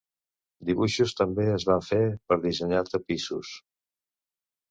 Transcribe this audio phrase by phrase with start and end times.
[0.69, 2.01] Dibuixos també es van fer
[2.31, 3.53] per dissenyar tapissos.